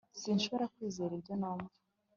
Sinshobora 0.21 0.65
kwizera 0.73 1.11
ibyo 1.17 1.33
numva 1.39 1.71